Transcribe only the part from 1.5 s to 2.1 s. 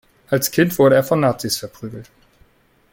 verprügelt.